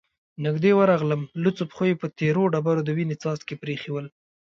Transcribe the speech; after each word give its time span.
نږدې 0.45 0.71
ورغلم، 0.79 1.21
لوڅو 1.43 1.63
پښو 1.69 1.83
يې 1.89 1.95
په 2.01 2.07
تېرو 2.19 2.43
ډبرو 2.53 2.81
د 2.85 2.89
وينو 2.97 3.15
څاڅکې 3.21 3.55
پرېښي 3.63 3.89
ول، 3.91 4.05